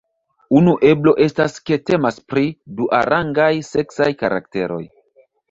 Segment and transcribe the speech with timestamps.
[0.59, 2.47] Unu eblo estas ke temas pri
[2.81, 4.83] duarangaj seksaj karakteroj.